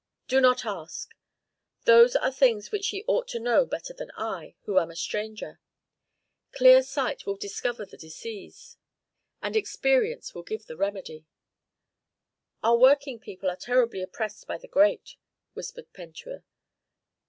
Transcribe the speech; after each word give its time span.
"Do 0.27 0.41
not 0.41 0.65
ask. 0.65 1.13
Those 1.85 2.15
are 2.15 2.31
things 2.31 2.71
which 2.71 2.91
ye 2.91 3.03
ought 3.07 3.27
to 3.27 3.39
know 3.39 3.67
better 3.67 3.93
than 3.93 4.09
I, 4.17 4.55
who 4.63 4.79
am 4.79 4.89
a 4.89 4.95
stranger. 4.95 5.59
Clear 6.53 6.81
sight 6.81 7.27
will 7.27 7.35
discover 7.37 7.85
the 7.85 7.97
disease, 7.97 8.77
and 9.43 9.55
experience 9.55 10.33
will 10.33 10.41
give 10.41 10.65
the 10.65 10.75
remedy." 10.75 11.27
"Our 12.63 12.79
working 12.79 13.19
people 13.19 13.51
are 13.51 13.55
terribly 13.55 14.01
oppressed 14.01 14.47
by 14.47 14.57
the 14.57 14.67
great," 14.67 15.17
whispered 15.53 15.93
Pentuer. 15.93 16.43